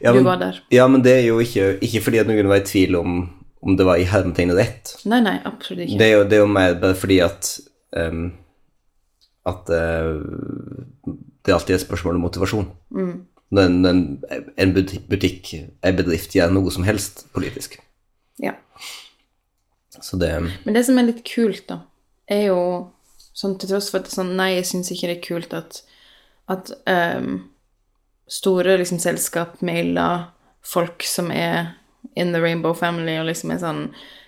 [0.00, 0.62] ja, Du var der.
[0.70, 3.18] Ja, men det er jo ikke, ikke fordi at noen var i tvil om
[3.66, 4.90] om det var i hermetegnet rett.
[5.10, 5.98] Nei, nei, absolutt ikke.
[5.98, 7.48] Det er jo, det er jo mer bare fordi at
[7.98, 8.28] um,
[9.46, 12.68] at uh, det alltid er et spørsmål om motivasjon.
[12.94, 13.15] Mm.
[13.62, 13.86] En,
[14.56, 17.78] en, butikk, butikk, en bedrift, gjør noe som helst politisk.
[18.42, 18.54] Ja.
[19.96, 20.32] Så det
[20.64, 21.80] Men det som er litt kult, da,
[22.28, 22.60] er jo
[23.36, 25.56] sånn til tross for at det er sånn Nei, jeg syns ikke det er kult
[25.56, 25.80] at,
[26.52, 27.46] at um,
[28.28, 30.28] store liksom, selskap mailer
[30.66, 31.76] folk som er
[32.16, 33.82] in the rainbow family, og liksom er sånn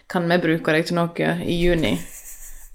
[0.09, 1.99] Kan vi bruke deg til noe i juni?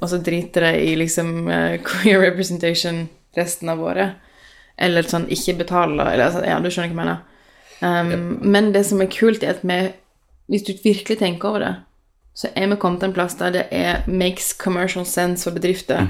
[0.03, 4.19] Og så driter de i liksom uh, queer representation resten av året.
[4.77, 7.21] Eller sånn ikke betaler eller, altså, Ja, du skjønner hva jeg mener.
[7.83, 9.93] Um, Men det som er kult, er at vi
[10.47, 11.75] Hvis du virkelig tenker over det,
[12.35, 16.01] så er vi kommet til en plass der det er makes commercial sense for bedrifter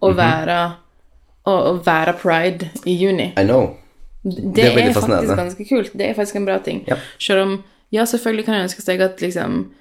[0.00, 0.58] å være
[1.44, 3.32] å, å være pride i juni.
[3.36, 3.74] I know.
[4.24, 5.92] Det, er er, faktisk ganske kult.
[5.92, 6.84] Det er faktisk en bra ting.
[6.88, 6.96] Ja.
[7.18, 9.72] Selv om Ja, selvfølgelig kan jeg ønske seg at liksom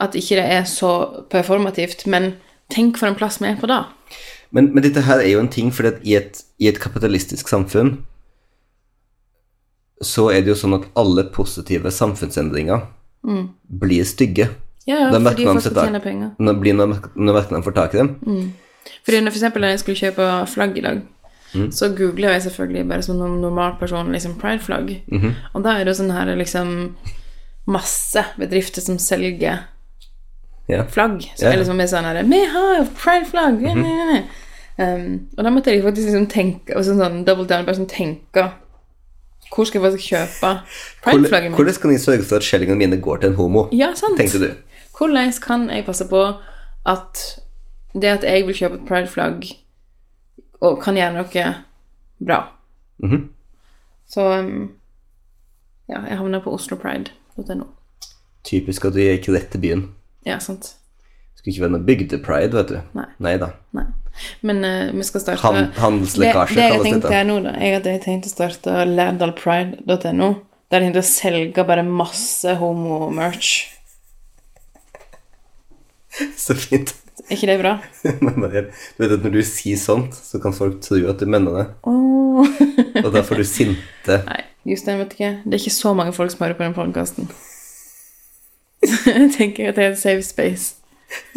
[0.00, 2.34] At ikke det er så performativt, men
[2.68, 3.84] tenk for en plass vi er på da.
[4.50, 6.18] Men, men dette her er jo en ting, at i
[6.58, 8.04] i et kapitalistisk samfunn
[10.02, 12.84] så er det jo sånn at alle positive samfunnsendringer
[13.66, 14.50] blir stygge.
[14.86, 16.30] Ja, ja, merker fordi folk tjener tjene penger.
[16.38, 18.10] Når, blir, når, når markedene får tak i dem.
[19.02, 21.04] Fordi når for eksempel når jeg skulle kjøpe flagg i dag,
[21.54, 21.70] Mm.
[21.72, 25.02] så googler jeg selvfølgelig bare som en normal person liksom pride-flagg.
[25.08, 25.32] -hmm.
[25.54, 26.96] Og da er det jo sånn her liksom
[27.66, 29.58] masse bedrifter som selger
[30.68, 30.82] Ja.
[30.90, 31.20] flagg.
[31.36, 31.54] Så yeah.
[31.54, 33.62] Eller er sånn her Vi har pride-flagg!
[33.62, 34.24] Mm ne.
[34.76, 37.88] Um, og da måtte jeg faktisk liksom tenke og sånn, sånn double down, bare sånn
[37.88, 38.42] tenke
[39.48, 40.50] Hvor skal jeg faktisk kjøpe
[41.06, 41.56] pride-flagget mitt?
[41.56, 43.62] Hvordan kan jeg sørge for at skjellingene mine går til en homo?
[43.72, 44.18] Ja, sant.
[44.20, 44.50] Tenkte du.
[44.98, 46.20] Hvordan kan jeg passe på
[46.92, 47.22] at
[47.94, 49.48] det at jeg vil kjøpe et pride-flagg,
[50.60, 51.46] og kan gjøre noe
[52.26, 52.40] bra?
[53.00, 53.28] Mhm.
[54.12, 54.72] Så um,
[55.88, 57.70] ja, jeg havna på oslopride.no.
[58.44, 59.86] Typisk at du gikk rett til byen.
[60.26, 60.72] Ja, sant.
[61.38, 62.80] Skulle ikke være noe bygdepride, vet du.
[62.98, 63.06] Nei.
[63.22, 63.52] Nei da.
[64.46, 68.04] Men uh, vi skal starte Han- handelslekkasje det, det jeg tenkte nå, da, jeg tenkte
[68.06, 70.30] tenkt å starte lærdalpride.no.
[70.72, 73.50] Der tenkte å selge bare masse homo-merch.
[76.46, 76.94] Så fint.
[77.26, 77.76] Er ikke det bra?
[78.06, 81.66] Du vet at når du sier sånt, så kan folk tro at du mener det.
[81.88, 82.46] Oh.
[83.02, 84.20] Og da får du sinte.
[84.30, 85.32] Nei, Jostein, vet du ikke.
[85.44, 87.30] Det er ikke så mange folk som hører på den podkasten.
[88.82, 90.74] Jeg tenker at det er et safe space.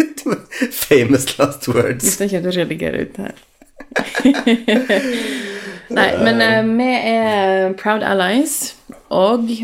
[0.90, 2.06] Famous last words.
[2.06, 3.46] Jostein kommer til å redigere ut her.
[5.90, 8.76] Nei, men uh, vi er proud allies.
[9.10, 9.64] Og vi,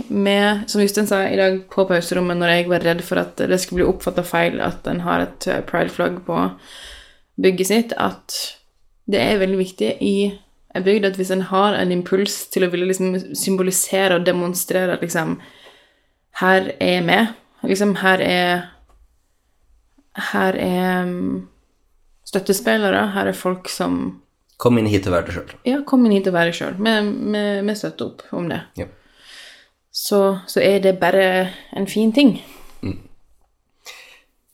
[0.66, 3.84] som Justin sa i dag på pauserommet, når jeg var redd for at det skulle
[3.84, 6.40] bli oppfatta feil at en har et eh, pride-flagg på
[7.42, 8.34] bygget sitt, at
[9.06, 10.16] det er veldig viktig i
[10.76, 14.98] en bygd at hvis en har en impuls til å ville liksom symbolisere og demonstrere
[14.98, 15.38] at liksom
[16.36, 17.20] Her er vi.
[17.68, 18.66] Liksom, her er
[20.32, 21.48] Her er mm,
[22.26, 23.02] støttespillere.
[23.16, 24.22] Her er folk som
[24.58, 25.50] Kom inn hit og vær deg sjøl.
[25.68, 26.78] ja, kom inn hit og vær deg sjøl.
[26.80, 28.62] Vi støtter opp om det.
[28.80, 28.86] Ja.
[29.92, 31.26] Så, så er det bare
[31.76, 32.38] en fin ting.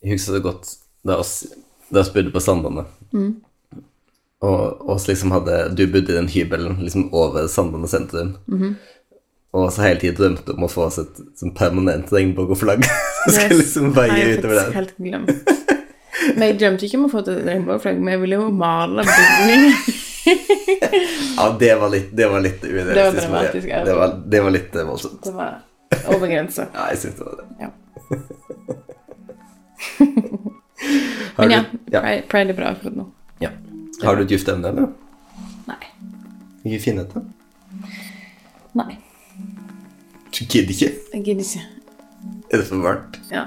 [0.02, 0.72] Jeg husker det godt
[1.06, 1.44] da oss,
[1.90, 2.82] da oss bodde på Sandane.
[4.42, 8.34] og oss liksom hadde Du bodde i den hybelen liksom over Sandane sentrum.
[9.52, 12.86] Og så hele tiden drømte om å få oss et sånn permanent regnbueflagg.
[13.26, 15.50] Skal jeg liksom veie utover helt glemt.
[16.36, 19.76] Men jeg drømte ikke om å få et regnbueflagg, men jeg ville jo male bygningen.
[20.22, 22.94] Ja, det var litt, det var litt urealistisk.
[22.94, 23.66] Det var dramatisk.
[23.88, 25.24] Det var, det var litt eh, voldsomt.
[25.26, 25.56] Det var
[26.14, 26.66] over grensa.
[26.76, 27.46] Ja, jeg syns det var det.
[27.58, 27.70] Ja.
[31.42, 33.08] Men ja, ja, Pride, Pride er bra akkurat nå.
[33.42, 33.50] ja.
[34.04, 34.92] Har du et gift emne, eller?
[35.66, 35.90] Nei.
[36.70, 37.20] Ikke finne et, da?
[38.78, 38.94] Nei.
[40.38, 40.92] Du gidder ikke?
[41.14, 41.62] Jeg gidder ikke.
[42.50, 43.20] Er det for varmt?
[43.30, 43.44] Ja.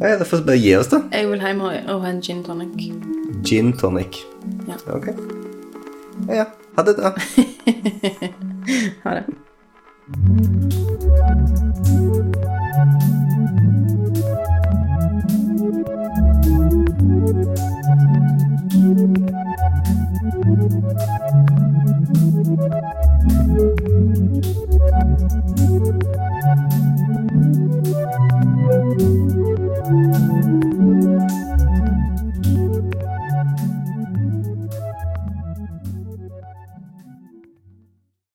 [0.00, 1.02] ja da får vi bare gi oss, da.
[1.12, 2.92] Jeg vil hjem og ha en gin tonic.
[3.46, 4.18] Gin tonic.
[4.68, 4.74] Ja.
[4.94, 5.06] Ok.
[6.28, 6.44] Ja, ja.
[6.76, 7.12] Ha det, da.
[9.04, 9.24] ha det.